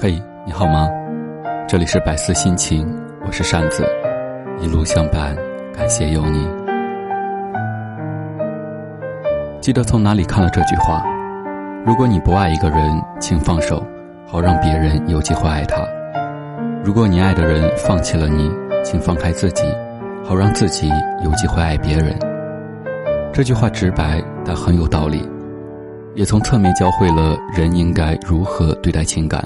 [0.00, 0.12] 嘿，
[0.46, 0.88] 你好吗？
[1.66, 2.86] 这里是百思心情，
[3.26, 3.84] 我是扇子，
[4.60, 5.34] 一路相伴，
[5.76, 6.48] 感谢有你。
[9.60, 11.04] 记得从哪里看了这句话：
[11.84, 13.84] 如果你不爱一个人，请放手，
[14.24, 15.82] 好让别人有机会爱他；
[16.84, 18.48] 如果你爱的人放弃了你，
[18.84, 19.64] 请放开自己，
[20.24, 20.88] 好让自己
[21.24, 22.16] 有机会爱别人。
[23.32, 25.28] 这句话直白，但很有道理，
[26.14, 29.44] 也从侧面教会了人应该如何对待情感。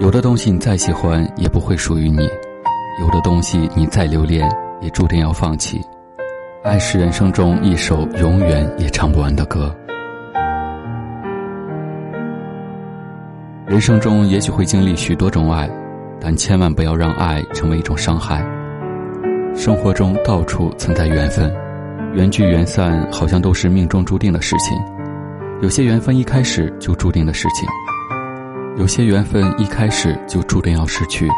[0.00, 2.22] 有的东西你再喜欢也不会属于你，
[3.00, 4.48] 有的东西你再留恋
[4.80, 5.80] 也注定要放弃。
[6.62, 9.74] 爱是人生中一首永远也唱不完的歌。
[13.66, 15.68] 人生中也许会经历许多种爱，
[16.20, 18.40] 但千万不要让爱成为一种伤害。
[19.52, 21.52] 生活中到处存在缘分，
[22.14, 24.78] 缘聚缘散好像都是命中注定的事情。
[25.60, 27.68] 有些缘分一开始就注定的事情。
[28.78, 31.28] 有些缘分一开始就注定要失去，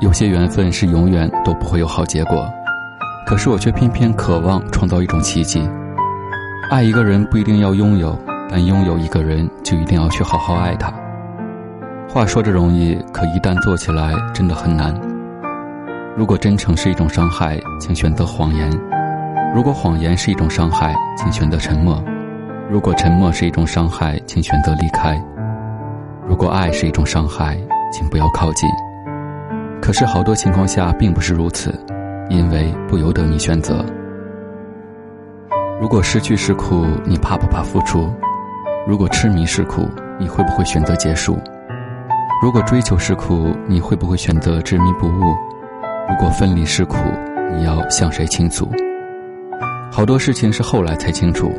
[0.00, 2.48] 有些缘分是永远都不会有好结果。
[3.26, 5.68] 可是我却偏偏渴望创造一种奇迹。
[6.70, 8.16] 爱一个人不一定要拥有，
[8.48, 10.94] 但拥有一个人就一定要去好好爱他。
[12.08, 14.94] 话说着容易，可一旦做起来真的很难。
[16.16, 18.70] 如果真诚是一种伤害，请选择谎言；
[19.52, 22.00] 如果谎言是一种伤害，请选择沉默；
[22.70, 25.20] 如果沉默是一种伤害，请选择离开。
[26.28, 27.56] 如果爱是一种伤害，
[27.90, 28.68] 请不要靠近。
[29.80, 31.74] 可是好多情况下并不是如此，
[32.28, 33.82] 因为不由得你选择。
[35.80, 38.12] 如果失去是苦，你怕不怕付出？
[38.86, 39.88] 如果痴迷是苦，
[40.20, 41.38] 你会不会选择结束？
[42.42, 45.34] 如果追求是苦，你会不会选择执迷不悟？
[46.10, 46.96] 如果分离是苦，
[47.56, 48.70] 你要向谁倾诉？
[49.90, 51.50] 好多事情是后来才清楚，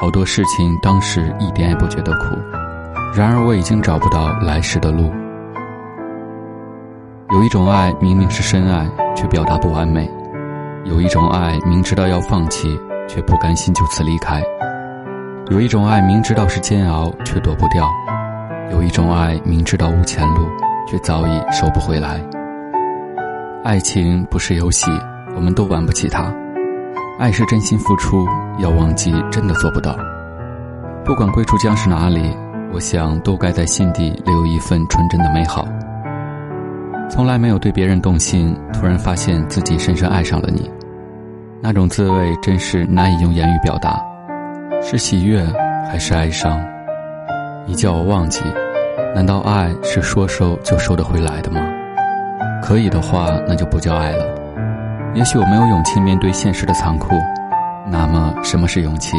[0.00, 2.37] 好多事情当时一点也不觉得苦。
[3.18, 5.10] 然而我已经找不到来时的路。
[7.32, 10.08] 有一种爱明明是深爱，却表达不完美；
[10.84, 12.78] 有一种爱明知道要放弃，
[13.08, 14.40] 却不甘心就此离开；
[15.50, 17.88] 有一种爱明知道是煎熬，却躲不掉；
[18.70, 20.48] 有一种爱明知道无前路，
[20.86, 22.20] 却早已收不回来。
[23.64, 24.92] 爱情不是游戏，
[25.34, 26.32] 我们都玩不起它。
[27.18, 28.24] 爱是真心付出，
[28.60, 29.96] 要忘记真的做不到。
[31.04, 32.32] 不管归处将是哪里。
[32.78, 35.66] 我想，都该在心底留一份纯真的美好。
[37.10, 40.70] 从来没有对别人动心，突然发现自己深深爱上了你，
[41.60, 44.00] 那种滋味真是难以用言语表达。
[44.80, 45.44] 是喜悦
[45.90, 46.64] 还是哀伤？
[47.66, 48.44] 你叫我忘记，
[49.12, 51.60] 难道爱是说收就收得回来的吗？
[52.62, 54.24] 可以的话，那就不叫爱了。
[55.14, 57.08] 也许我没有勇气面对现实的残酷，
[57.90, 59.18] 那么什么是勇气？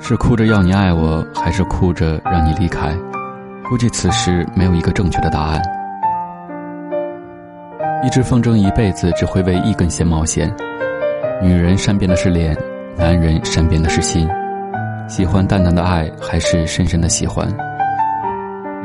[0.00, 2.96] 是哭着要你爱我，还是哭着让你离开？
[3.68, 5.60] 估计此时没有一个正确的答案。
[8.02, 10.50] 一只风筝一辈子只会为一根线冒险。
[11.42, 12.56] 女人善变的是脸，
[12.96, 14.26] 男人善变的是心。
[15.08, 17.46] 喜欢淡淡的爱，还是深深的喜欢？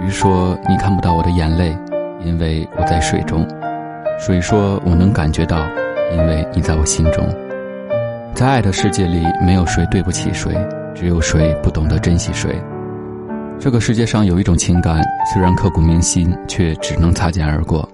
[0.01, 1.77] 鱼说：“你看不到我的眼泪，
[2.21, 3.47] 因为我在水中。”
[4.19, 5.57] 水说：“我能感觉到，
[6.11, 7.23] 因为你在我心中。”
[8.33, 10.51] 在爱的世界里，没有谁对不起谁。
[10.95, 12.55] 只有谁不懂得珍惜谁？
[13.59, 17.87] 这个世界上有一种情感，虽然刻骨铭心，却只能擦肩而过。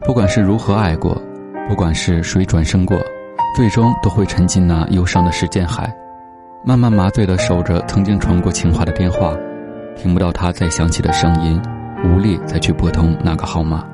[0.00, 1.20] 不管是如何爱过，
[1.68, 2.98] 不管是谁转身过，
[3.56, 5.92] 最终都会沉进那忧伤的时间海，
[6.64, 9.34] 慢慢麻醉的守着曾经传过情话的电话，
[9.96, 11.60] 听不到他再响起的声音，
[12.04, 13.84] 无力再去拨通那个号码。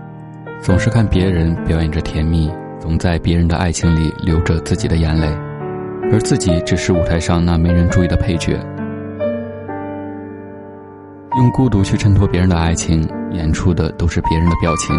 [0.61, 2.51] 总是看别人表演着甜蜜，
[2.81, 5.29] 总在别人的爱情里流着自己的眼泪。
[6.11, 8.59] 而自己只是舞台上那没人注意的配角，
[11.37, 14.99] 用孤独去衬托别人的爱情，演出的都是别人的表情。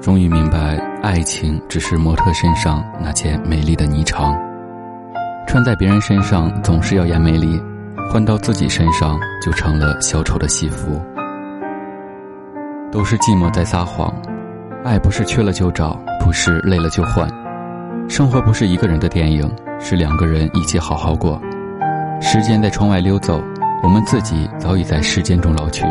[0.00, 4.36] 终于明白，爱情只是模特身上那件美丽的霓裳，
[5.46, 7.60] 穿在别人身上总是要演美丽，
[8.10, 11.00] 换到自己身上就成了小丑的戏服。
[12.90, 14.12] 都是寂寞在撒谎，
[14.84, 17.28] 爱不是缺了就找，不是累了就换，
[18.08, 19.48] 生活不是一个人的电影。
[19.80, 21.40] 是两个人一起好好过，
[22.20, 23.40] 时间在窗外溜走，
[23.82, 25.84] 我们自己早已在时间中老去。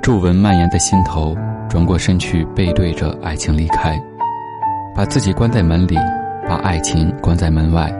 [0.00, 1.36] 皱纹蔓延在心头，
[1.68, 4.00] 转过身去，背对着爱情离开，
[4.94, 5.96] 把自己关在门里，
[6.48, 7.92] 把爱情关在门外。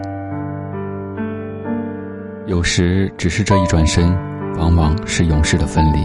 [2.46, 4.10] 有时，只是这一转身，
[4.58, 5.98] 往往是永世的分离。